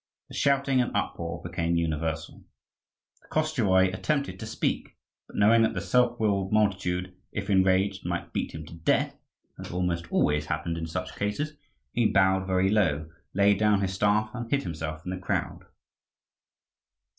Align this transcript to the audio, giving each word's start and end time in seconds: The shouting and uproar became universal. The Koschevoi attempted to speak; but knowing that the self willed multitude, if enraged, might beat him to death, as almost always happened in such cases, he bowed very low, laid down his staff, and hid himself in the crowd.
The 0.29 0.33
shouting 0.33 0.81
and 0.81 0.89
uproar 0.97 1.43
became 1.43 1.75
universal. 1.75 2.43
The 3.21 3.27
Koschevoi 3.27 3.93
attempted 3.93 4.39
to 4.39 4.47
speak; 4.47 4.97
but 5.27 5.35
knowing 5.35 5.61
that 5.61 5.75
the 5.75 5.79
self 5.81 6.19
willed 6.19 6.51
multitude, 6.51 7.15
if 7.31 7.51
enraged, 7.51 8.03
might 8.03 8.33
beat 8.33 8.55
him 8.55 8.65
to 8.65 8.73
death, 8.73 9.15
as 9.59 9.69
almost 9.69 10.11
always 10.11 10.47
happened 10.47 10.75
in 10.75 10.87
such 10.87 11.15
cases, 11.15 11.53
he 11.93 12.07
bowed 12.07 12.47
very 12.47 12.69
low, 12.69 13.11
laid 13.35 13.59
down 13.59 13.81
his 13.81 13.93
staff, 13.93 14.31
and 14.33 14.49
hid 14.49 14.63
himself 14.63 15.05
in 15.05 15.11
the 15.11 15.19
crowd. 15.19 15.65